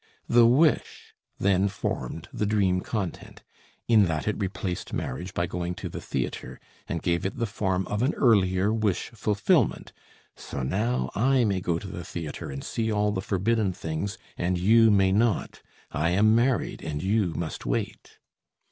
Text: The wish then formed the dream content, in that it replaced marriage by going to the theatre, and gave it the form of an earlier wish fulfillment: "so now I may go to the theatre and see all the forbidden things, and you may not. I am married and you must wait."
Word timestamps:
The 0.27 0.47
wish 0.47 1.13
then 1.37 1.67
formed 1.67 2.27
the 2.33 2.47
dream 2.47 2.79
content, 2.81 3.43
in 3.87 4.05
that 4.05 4.27
it 4.27 4.35
replaced 4.39 4.93
marriage 4.93 5.35
by 5.35 5.45
going 5.45 5.75
to 5.75 5.89
the 5.89 6.01
theatre, 6.01 6.59
and 6.87 7.03
gave 7.03 7.23
it 7.23 7.37
the 7.37 7.45
form 7.45 7.85
of 7.85 8.01
an 8.01 8.15
earlier 8.15 8.73
wish 8.73 9.09
fulfillment: 9.11 9.93
"so 10.35 10.63
now 10.63 11.11
I 11.13 11.43
may 11.45 11.61
go 11.61 11.77
to 11.77 11.87
the 11.87 12.03
theatre 12.03 12.49
and 12.49 12.63
see 12.63 12.91
all 12.91 13.11
the 13.11 13.21
forbidden 13.21 13.73
things, 13.73 14.17
and 14.39 14.57
you 14.57 14.89
may 14.89 15.11
not. 15.11 15.61
I 15.91 16.09
am 16.09 16.33
married 16.33 16.81
and 16.81 17.03
you 17.03 17.35
must 17.35 17.67
wait." 17.67 18.17